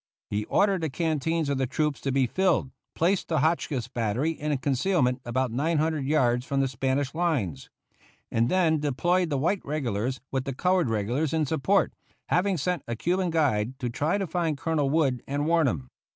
He 0.31 0.45
ordered 0.45 0.81
the 0.81 0.89
canteens 0.89 1.47
of 1.47 1.59
the 1.59 1.67
troops 1.67 2.01
to 2.01 2.11
be 2.11 2.25
filled, 2.25 2.71
placed 2.95 3.27
the 3.27 3.41
Hotchkiss 3.41 3.87
battery 3.87 4.31
in 4.31 4.57
concealment 4.57 5.21
about 5.25 5.51
nine 5.51 5.77
hundred 5.77 6.05
yards 6.07 6.43
from 6.43 6.59
the 6.59 6.67
Spanish 6.67 7.13
lines, 7.13 7.69
and 8.31 8.49
then 8.49 8.79
deployed 8.79 9.29
the 9.29 9.37
white 9.37 9.63
regulars, 9.63 10.19
with 10.31 10.45
the 10.45 10.55
colored 10.55 10.89
regulars 10.89 11.33
in 11.33 11.45
support, 11.45 11.93
having 12.29 12.57
sent 12.57 12.81
a 12.87 12.95
Cuban 12.95 13.29
guide 13.29 13.77
to 13.77 13.91
try 13.91 14.17
to 14.17 14.25
find 14.25 14.57
Colonel 14.57 14.89
Wood 14.89 15.21
and 15.27 15.45
warn 15.45 15.67
him. 15.67 15.87